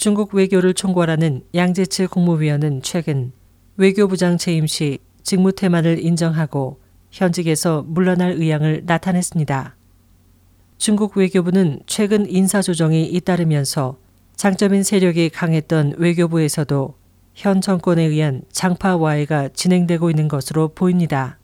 [0.00, 3.32] 중국 외교를 총괄하는 양재츠 국무위원은 최근
[3.76, 6.80] 외교부장 재임 시 직무 태만을 인정하고
[7.10, 9.76] 현직에서 물러날 의향을 나타냈습니다.
[10.78, 13.98] 중국 외교부는 최근 인사조정이 잇따르면서
[14.36, 16.94] 장점인 세력이 강했던 외교부에서도
[17.34, 21.38] 현 정권에 의한 장파 와해가 진행되고 있는 것으로 보입니다.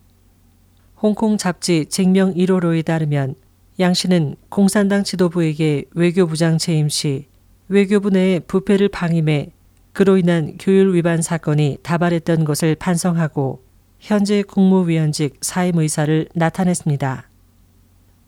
[1.03, 3.35] 홍콩 잡지 증명 1호로에 따르면
[3.81, 7.27] 양 씨는 공산당 지도부에게 외교부장 재임 시
[7.69, 9.53] 외교부 내의 부패를 방임해
[9.93, 13.65] 그로 인한 교율 위반 사건이 다발했던 것을 반성하고
[13.99, 17.29] 현재 국무위원직 사임 의사를 나타냈습니다.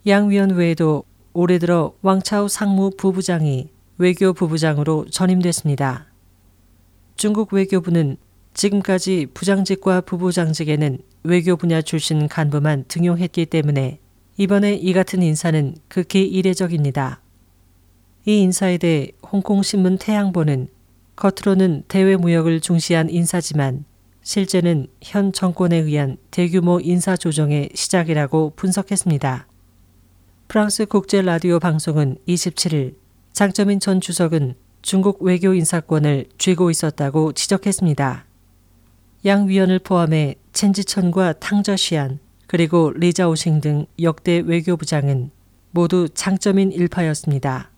[0.07, 1.05] 양 위원 외에도
[1.35, 3.69] 올해 들어 왕차우 상무 부부장이
[3.99, 6.07] 외교 부부장으로 전임됐습니다.
[7.17, 8.17] 중국 외교부는
[8.55, 14.01] 지금까지 부장직과 부부장직에는 외교 분야 출신 간부만 등용했기 때문에
[14.37, 17.21] 이번에 이 같은 인사는 극히 이례적입니다.
[18.29, 20.69] 이 인사에 대해 홍콩 신문 태양보는
[21.17, 23.87] 겉으로는 대외 무역을 중시한 인사지만
[24.23, 29.47] 실제는 현 정권에 의한 대규모 인사 조정의 시작이라고 분석했습니다.
[30.47, 32.97] 프랑스 국제 라디오 방송은 27일
[33.33, 38.27] 장점인 전 주석은 중국 외교 인사권을 쥐고 있었다고 지적했습니다.
[39.25, 45.31] 양 위원을 포함해 첸지천과 탕저시안 그리고 리자오싱 등 역대 외교부장은
[45.71, 47.71] 모두 장점인 일파였습니다.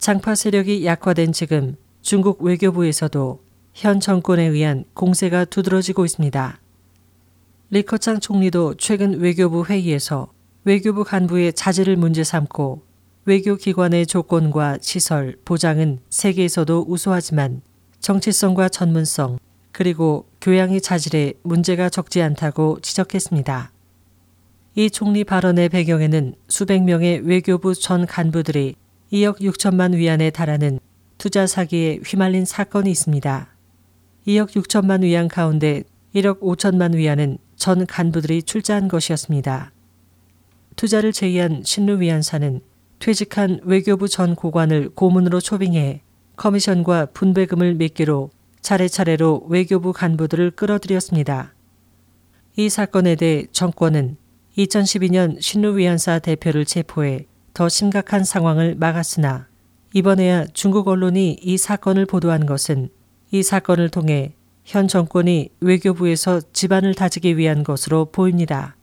[0.00, 6.58] 장파 세력이 약화된 지금 중국 외교부에서도 현 정권에 의한 공세가 두드러지고 있습니다.
[7.68, 10.32] 리커창 총리도 최근 외교부 회의에서
[10.64, 12.80] 외교부 간부의 자질을 문제 삼고
[13.26, 17.60] 외교기관의 조건과 시설, 보장은 세계에서도 우수하지만
[17.98, 19.38] 정체성과 전문성,
[19.70, 23.70] 그리고 교양의 자질에 문제가 적지 않다고 지적했습니다.
[24.76, 28.76] 이 총리 발언의 배경에는 수백 명의 외교부 전 간부들이
[29.12, 30.78] 2억 6천만 위안에 달하는
[31.18, 33.48] 투자 사기에 휘말린 사건이 있습니다.
[34.28, 35.82] 2억 6천만 위안 가운데
[36.14, 39.72] 1억 5천만 위안은 전 간부들이 출자한 것이었습니다.
[40.76, 42.60] 투자를 제의한 신루 위안사는
[43.00, 46.02] 퇴직한 외교부 전 고관을 고문으로 초빙해
[46.36, 51.54] 커미션과 분배금을 미끼로 차례차례로 외교부 간부들을 끌어들였습니다.
[52.56, 54.16] 이 사건에 대해 정권은
[54.56, 59.48] 2012년 신루 위안사 대표를 체포해 더 심각한 상황을 막았으나
[59.92, 62.90] 이번에야 중국 언론이 이 사건을 보도한 것은
[63.30, 64.34] 이 사건을 통해
[64.64, 68.76] 현 정권이 외교부에서 집안을 다지기 위한 것으로 보입니다.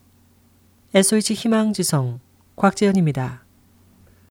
[0.94, 2.20] SOH 희망지성
[2.56, 3.47] 곽재현입니다.